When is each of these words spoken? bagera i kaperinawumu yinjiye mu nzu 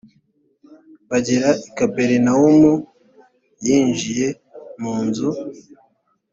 bagera 1.09 1.49
i 1.67 1.69
kaperinawumu 1.77 2.73
yinjiye 3.65 4.27
mu 4.81 4.93
nzu 5.05 5.29